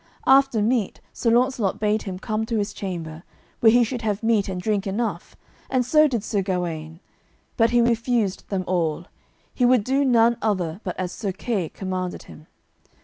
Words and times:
After 0.25 0.63
meat 0.63 0.99
Sir 1.13 1.29
Launcelot 1.29 1.79
bade 1.79 2.01
him 2.01 2.17
come 2.17 2.43
to 2.47 2.57
his 2.57 2.73
chamber, 2.73 3.21
where 3.59 3.71
he 3.71 3.83
should 3.83 4.01
have 4.01 4.23
meat 4.23 4.49
and 4.49 4.59
drink 4.59 4.87
enough, 4.87 5.35
and 5.69 5.85
so 5.85 6.07
did 6.07 6.23
Sir 6.23 6.41
Gawaine; 6.41 6.99
but 7.55 7.69
he 7.69 7.81
refused 7.81 8.49
them 8.49 8.63
all; 8.65 9.05
he 9.53 9.63
would 9.63 9.83
do 9.83 10.03
none 10.03 10.37
other 10.41 10.81
but 10.83 10.99
as 10.99 11.11
Sir 11.11 11.31
Kay 11.31 11.69
commanded 11.69 12.23
him. 12.23 12.47